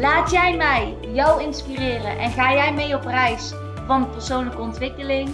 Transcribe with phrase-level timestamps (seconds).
[0.00, 3.54] Laat jij mij jou inspireren en ga jij mee op reis
[3.86, 5.30] van persoonlijke ontwikkeling?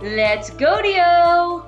[0.00, 1.62] Let's go Dio!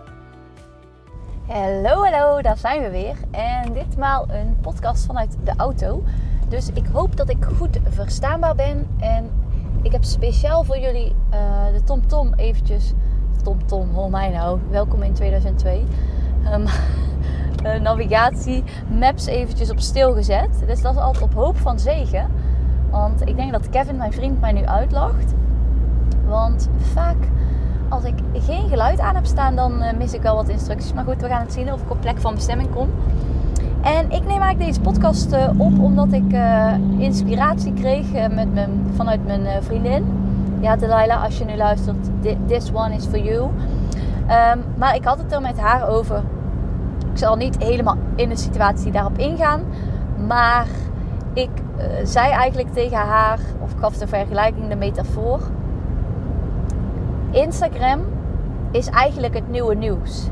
[1.47, 3.17] Hallo, hallo, daar zijn we weer.
[3.31, 6.03] En ditmaal een podcast vanuit de auto.
[6.49, 8.87] Dus ik hoop dat ik goed verstaanbaar ben.
[8.99, 9.31] En
[9.83, 12.93] ik heb speciaal voor jullie uh, de TomTom eventjes...
[13.43, 14.61] TomTom, hoor mij nou.
[14.71, 15.85] Welkom in 2002.
[16.53, 16.65] Um,
[17.67, 18.65] uh, navigatie,
[18.99, 20.49] maps eventjes op stil gezet.
[20.67, 22.31] Dus dat is altijd op hoop van zegen.
[22.91, 25.35] Want ik denk dat Kevin, mijn vriend, mij nu uitlacht.
[26.27, 27.17] Want vaak
[27.89, 30.93] als ik geen geluid aan heb staan, dan uh, mis ik wel wat instructies.
[30.93, 32.89] Maar goed, we gaan het zien of ik op plek van bestemming kom.
[33.83, 36.37] En ik neem eigenlijk deze podcast uh, op omdat ik
[36.99, 40.05] inspiratie kreeg met mijn, vanuit mijn vriendin.
[40.61, 42.09] Ja, Delilah, als je nu luistert,
[42.47, 43.43] this one is for you.
[43.43, 46.23] Um, maar ik had het er met haar over.
[47.17, 49.63] Ik zal niet helemaal in de situatie daarop ingaan.
[50.27, 50.67] Maar
[51.33, 51.51] ik
[52.05, 55.41] zei eigenlijk tegen haar, of ik gaf de vergelijking, de metafoor
[57.31, 58.01] Instagram
[58.71, 60.29] is eigenlijk het nieuwe nieuws.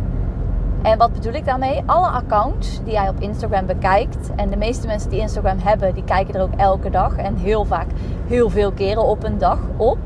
[0.83, 1.83] En wat bedoel ik daarmee?
[1.87, 6.05] Alle accounts die jij op Instagram bekijkt, en de meeste mensen die Instagram hebben, die
[6.05, 7.89] kijken er ook elke dag en heel vaak,
[8.27, 9.99] heel veel keren op een dag op.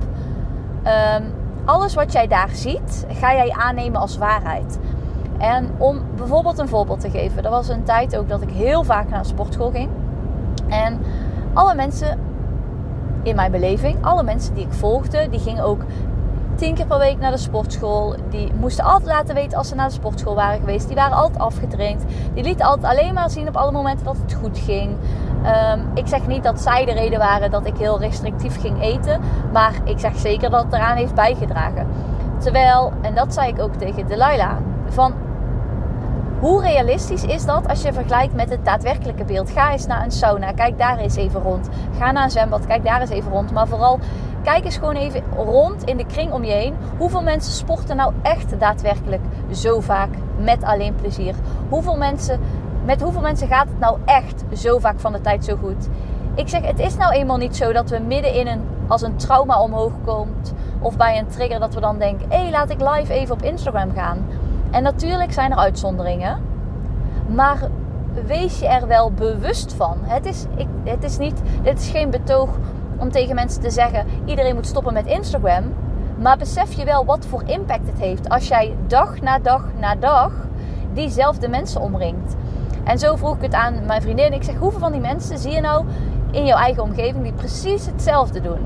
[1.16, 1.24] Um,
[1.64, 4.78] alles wat jij daar ziet, ga jij aannemen als waarheid.
[5.38, 8.84] En om bijvoorbeeld een voorbeeld te geven, er was een tijd ook dat ik heel
[8.84, 9.88] vaak naar een sportschool ging.
[10.68, 11.00] En
[11.52, 12.18] alle mensen
[13.22, 15.80] in mijn beleving, alle mensen die ik volgde, die gingen ook
[16.54, 18.14] tien keer per week naar de sportschool.
[18.30, 20.86] Die moesten altijd laten weten als ze naar de sportschool waren geweest.
[20.86, 22.04] Die waren altijd afgetraind.
[22.34, 24.96] Die lieten altijd alleen maar zien op alle momenten dat het goed ging.
[25.72, 29.20] Um, ik zeg niet dat zij de reden waren dat ik heel restrictief ging eten.
[29.52, 31.86] Maar ik zeg zeker dat het eraan heeft bijgedragen.
[32.38, 34.56] Terwijl, en dat zei ik ook tegen Delilah.
[34.88, 35.12] Van
[36.40, 39.50] hoe realistisch is dat als je vergelijkt met het daadwerkelijke beeld?
[39.50, 41.68] Ga eens naar een sauna, kijk daar eens even rond.
[41.98, 43.52] Ga naar een zwembad, kijk daar eens even rond.
[43.52, 43.98] Maar vooral
[44.42, 46.74] kijk eens gewoon even rond in de kring om je heen.
[46.98, 49.22] Hoeveel mensen sporten nou echt daadwerkelijk
[49.52, 51.34] zo vaak met alleen plezier?
[51.68, 52.40] Hoeveel mensen,
[52.84, 55.88] met hoeveel mensen gaat het nou echt zo vaak van de tijd zo goed?
[56.34, 59.16] Ik zeg, het is nou eenmaal niet zo dat we midden in een, als een
[59.16, 62.80] trauma omhoog komt, of bij een trigger, dat we dan denken: hé, hey, laat ik
[62.80, 64.26] live even op Instagram gaan.
[64.70, 66.38] En natuurlijk zijn er uitzonderingen,
[67.28, 67.58] maar
[68.26, 69.96] wees je er wel bewust van.
[70.02, 72.48] Het is, ik, het is niet, dit is geen betoog
[72.96, 75.64] om tegen mensen te zeggen: iedereen moet stoppen met Instagram.
[76.18, 79.94] Maar besef je wel wat voor impact het heeft als jij dag na dag na
[79.94, 80.32] dag
[80.92, 82.36] diezelfde mensen omringt.
[82.84, 84.32] En zo vroeg ik het aan mijn vriendin.
[84.32, 85.84] Ik zeg: hoeveel van die mensen zie je nou
[86.30, 88.58] in jouw eigen omgeving die precies hetzelfde doen?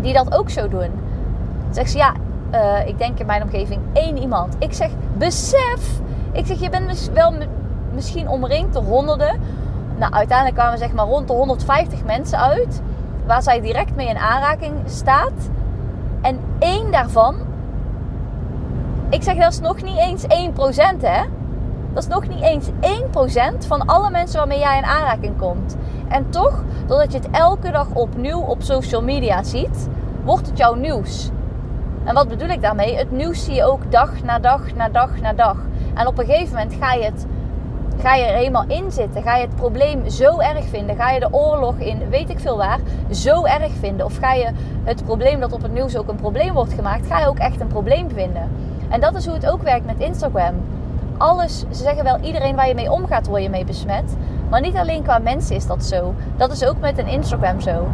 [0.00, 0.90] Die dat ook zo doen?
[1.70, 2.12] Zeg ze: ja,
[2.54, 4.56] uh, ik denk in mijn omgeving één iemand.
[4.58, 6.00] Ik zeg: besef.
[6.32, 7.34] Ik zeg: je bent wel
[7.94, 9.40] misschien omringd door honderden.
[9.98, 12.82] Nou, uiteindelijk kwamen zeg maar rond de 150 mensen uit
[13.26, 15.50] waar zij direct mee in aanraking staat.
[16.20, 17.36] En één daarvan,
[19.08, 20.26] ik zeg dat is nog niet eens 1%
[21.00, 21.22] hè.
[21.92, 22.68] Dat is nog niet eens
[23.64, 25.76] 1% van alle mensen waarmee jij in aanraking komt.
[26.08, 29.88] En toch, doordat je het elke dag opnieuw op social media ziet,
[30.24, 31.30] wordt het jouw nieuws.
[32.04, 32.96] En wat bedoel ik daarmee?
[32.96, 35.56] Het nieuws zie je ook dag na dag na dag na dag.
[35.94, 37.26] En op een gegeven moment ga je het
[37.98, 39.22] Ga je er helemaal in zitten?
[39.22, 40.96] Ga je het probleem zo erg vinden?
[40.96, 42.78] Ga je de oorlog in weet ik veel waar
[43.10, 44.06] zo erg vinden?
[44.06, 44.50] Of ga je
[44.84, 47.60] het probleem dat op het nieuws ook een probleem wordt gemaakt, ga je ook echt
[47.60, 48.50] een probleem vinden?
[48.88, 50.54] En dat is hoe het ook werkt met Instagram.
[51.18, 54.16] Alles, ze zeggen wel, iedereen waar je mee omgaat, word je mee besmet.
[54.50, 56.14] Maar niet alleen qua mensen is dat zo.
[56.36, 57.86] Dat is ook met een Instagram zo.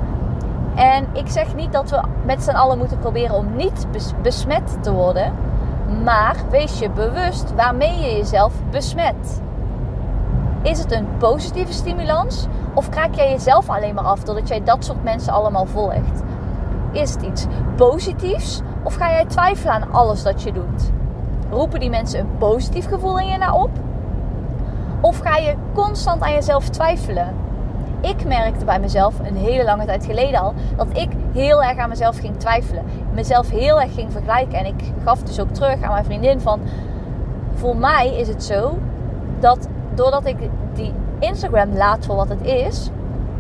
[0.81, 3.87] En ik zeg niet dat we met z'n allen moeten proberen om niet
[4.23, 5.33] besmet te worden.
[6.05, 9.43] Maar wees je bewust waarmee je jezelf besmet.
[10.63, 12.47] Is het een positieve stimulans?
[12.75, 16.23] Of kraak jij jezelf alleen maar af doordat jij dat soort mensen allemaal volgt?
[16.93, 17.47] Is het iets
[17.77, 18.61] positiefs?
[18.83, 20.91] Of ga jij twijfelen aan alles dat je doet?
[21.51, 23.71] Roepen die mensen een positief gevoel in je naar op?
[25.01, 27.40] Of ga je constant aan jezelf twijfelen?
[28.01, 31.89] Ik merkte bij mezelf een hele lange tijd geleden al dat ik heel erg aan
[31.89, 32.85] mezelf ging twijfelen.
[33.15, 34.59] Mezelf heel erg ging vergelijken.
[34.59, 36.61] En ik gaf dus ook terug aan mijn vriendin van...
[37.55, 38.79] Voor mij is het zo
[39.41, 40.37] dat doordat ik
[40.75, 42.91] die Instagram laat voor wat het is,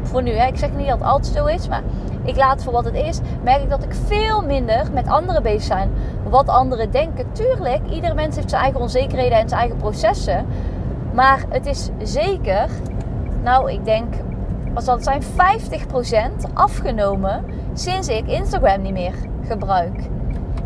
[0.02, 1.82] voor nu, hè, ik zeg niet dat het altijd zo is, maar
[2.24, 5.76] ik laat voor wat het is, merk ik dat ik veel minder met anderen bezig
[5.76, 5.92] ben.
[6.28, 7.32] Wat anderen denken.
[7.32, 10.46] Tuurlijk, ieder mens heeft zijn eigen onzekerheden en zijn eigen processen.
[11.14, 12.68] Maar het is zeker,
[13.42, 14.14] nou ik denk,
[14.76, 19.14] zal het zijn, 50% afgenomen sinds ik Instagram niet meer
[19.46, 20.08] gebruik.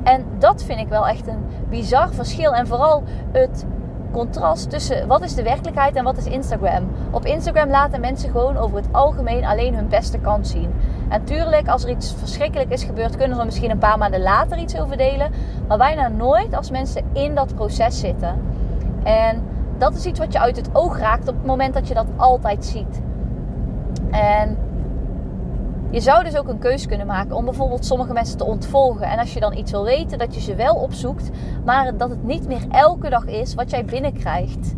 [0.03, 2.55] En dat vind ik wel echt een bizar verschil.
[2.55, 3.03] En vooral
[3.33, 3.67] het
[4.13, 6.89] contrast tussen wat is de werkelijkheid en wat is Instagram.
[7.11, 10.75] Op Instagram laten mensen gewoon over het algemeen alleen hun beste kant zien.
[11.09, 14.23] En tuurlijk, als er iets verschrikkelijk is gebeurd, kunnen ze er misschien een paar maanden
[14.23, 15.33] later iets over delen.
[15.69, 18.41] Maar bijna nooit als mensen in dat proces zitten.
[19.03, 19.43] En
[19.79, 22.07] dat is iets wat je uit het oog raakt op het moment dat je dat
[22.17, 23.03] altijd ziet.
[24.11, 24.59] En
[25.91, 29.07] je zou dus ook een keuze kunnen maken om bijvoorbeeld sommige mensen te ontvolgen.
[29.07, 31.31] En als je dan iets wil weten, dat je ze wel opzoekt,
[31.65, 34.75] maar dat het niet meer elke dag is wat jij binnenkrijgt.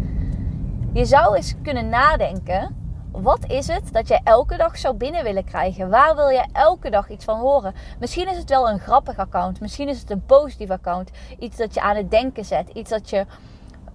[0.92, 2.76] Je zou eens kunnen nadenken.
[3.10, 5.90] Wat is het dat jij elke dag zou binnen willen krijgen?
[5.90, 7.74] Waar wil je elke dag iets van horen?
[7.98, 9.60] Misschien is het wel een grappig account.
[9.60, 11.10] Misschien is het een positief account.
[11.38, 12.68] Iets dat je aan het denken zet.
[12.68, 13.26] Iets dat je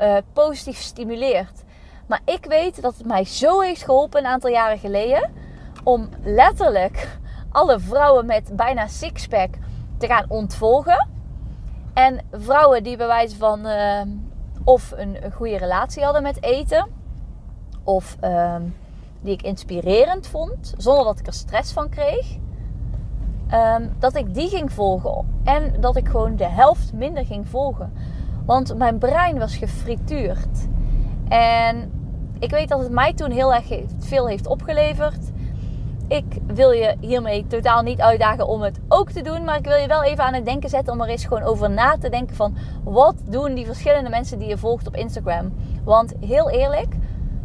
[0.02, 1.64] uh, positief stimuleert.
[2.12, 5.30] Maar ik weet dat het mij zo heeft geholpen een aantal jaren geleden
[5.84, 7.20] om letterlijk
[7.52, 9.50] alle vrouwen met bijna sixpack
[9.98, 11.10] te gaan ontvolgen.
[11.94, 14.02] En vrouwen die bij wijze van uh,
[14.64, 16.88] of een, goede relatie hadden met eten,
[17.84, 18.56] of uh,
[19.22, 22.38] die ik inspirerend vond, zonder dat ik er stress van kreeg.
[23.54, 27.94] Um, dat ik die ging volgen en dat ik gewoon de helft minder ging volgen.
[28.46, 30.68] Want mijn brein was gefrituurd.
[31.28, 32.00] En
[32.42, 33.66] ik weet dat het mij toen heel erg
[34.00, 35.32] veel heeft opgeleverd
[36.12, 39.44] ik wil je hiermee totaal niet uitdagen om het ook te doen.
[39.44, 41.70] Maar ik wil je wel even aan het denken zetten om er eens gewoon over
[41.70, 45.54] na te denken van wat doen die verschillende mensen die je volgt op Instagram.
[45.84, 46.96] Want heel eerlijk,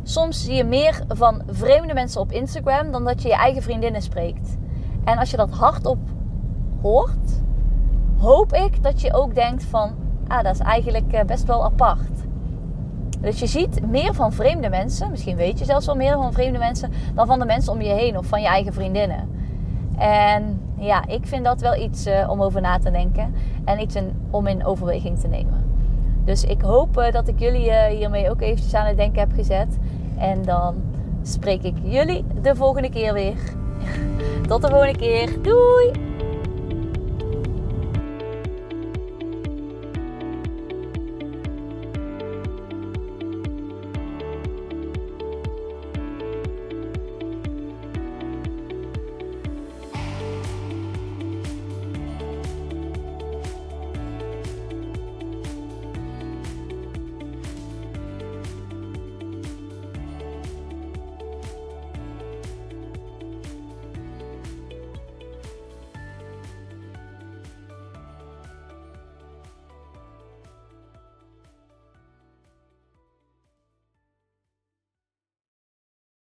[0.02, 4.02] soms zie je meer van vreemde mensen op Instagram dan dat je je eigen vriendinnen
[4.02, 4.56] spreekt.
[5.04, 5.98] En als je dat hardop
[6.82, 7.42] hoort,
[8.18, 9.94] hoop ik dat je ook denkt van,
[10.28, 12.25] ah, dat is eigenlijk eh, best wel apart.
[13.26, 16.58] Dus je ziet meer van vreemde mensen, misschien weet je zelfs wel meer van vreemde
[16.58, 19.28] mensen, dan van de mensen om je heen of van je eigen vriendinnen.
[19.98, 23.34] En ja, ik vind dat wel iets uh, om over na te denken
[23.64, 23.96] en iets
[24.30, 25.64] om in overweging te nemen.
[26.24, 29.32] Dus ik hoop uh, dat ik jullie uh, hiermee ook eventjes aan het denken heb
[29.32, 29.78] gezet.
[30.18, 30.74] En dan
[31.22, 33.38] spreek ik jullie de volgende keer weer.
[34.48, 35.42] Tot de volgende keer.
[35.42, 36.05] Doei!